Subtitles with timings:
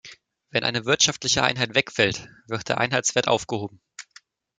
[0.49, 3.79] Wenn eine wirtschaftliche Einheit wegfällt, wird der Einheitswert aufgehoben.